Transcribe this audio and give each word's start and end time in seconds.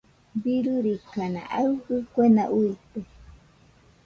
Birurikana 0.41 1.41
aɨfo 1.57 1.93
kuena 2.11 2.43
uite. 2.57 2.99